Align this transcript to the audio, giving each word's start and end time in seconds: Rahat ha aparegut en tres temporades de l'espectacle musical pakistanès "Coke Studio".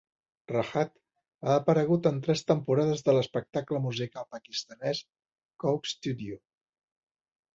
Rahat 0.51 0.93
ha 1.49 1.57
aparegut 1.57 2.07
en 2.11 2.15
tres 2.27 2.41
temporades 2.51 3.05
de 3.09 3.13
l'espectacle 3.17 3.81
musical 3.85 4.27
pakistanès 4.37 5.03
"Coke 5.65 5.91
Studio". 5.93 6.41